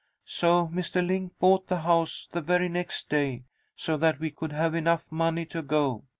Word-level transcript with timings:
So 0.25 0.67
Mr. 0.69 1.05
Link 1.05 1.33
bought 1.39 1.67
the 1.67 1.81
house 1.81 2.27
the 2.31 2.41
very 2.41 2.69
next 2.69 3.07
day, 3.07 3.43
so 3.75 3.97
that 3.97 4.19
we 4.19 4.31
could 4.31 4.51
have 4.51 4.73
enough 4.73 5.05
money 5.11 5.45
to 5.45 5.61
go. 5.61 6.05